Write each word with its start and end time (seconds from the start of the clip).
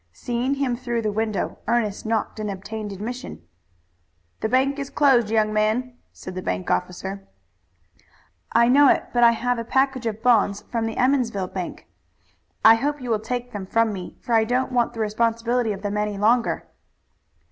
Seeing 0.13 0.55
him 0.55 0.75
through 0.75 1.03
the 1.03 1.11
window, 1.11 1.59
Ernest 1.67 2.07
knocked 2.07 2.39
and 2.39 2.49
obtained 2.49 2.91
admission. 2.91 3.43
"The 4.39 4.49
bank 4.49 4.79
is 4.79 4.89
closed, 4.89 5.29
young 5.29 5.53
man," 5.53 5.95
said 6.11 6.33
the 6.33 6.41
bank 6.41 6.71
officer. 6.71 7.27
"I 8.51 8.67
know 8.67 8.89
it, 8.89 9.03
but 9.13 9.23
I 9.23 9.33
have 9.33 9.59
a 9.59 9.63
package 9.63 10.07
of 10.07 10.23
bonds 10.23 10.63
from 10.71 10.87
the 10.87 10.95
bank 10.95 10.97
in 10.97 11.03
Emmonsville. 11.03 11.51
I 12.65 12.73
hope 12.73 12.99
you 12.99 13.11
will 13.11 13.19
take 13.19 13.51
them 13.53 13.67
from 13.67 13.93
me, 13.93 14.17
for 14.21 14.33
I 14.33 14.43
don't 14.43 14.71
want 14.71 14.93
the 14.95 14.99
responsibility 14.99 15.71
of 15.71 15.83
them 15.83 15.97
any 15.97 16.17
longer." 16.17 16.67